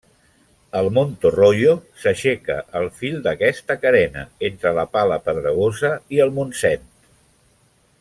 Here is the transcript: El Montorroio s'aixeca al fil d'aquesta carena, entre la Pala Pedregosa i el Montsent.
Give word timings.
El 0.77 0.87
Montorroio 0.97 1.75
s'aixeca 2.05 2.57
al 2.81 2.89
fil 3.03 3.21
d'aquesta 3.29 3.77
carena, 3.85 4.27
entre 4.51 4.75
la 4.81 4.89
Pala 4.97 5.23
Pedregosa 5.29 5.97
i 6.17 6.27
el 6.27 6.37
Montsent. 6.41 6.93